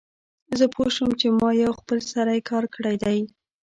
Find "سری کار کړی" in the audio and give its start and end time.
2.11-2.95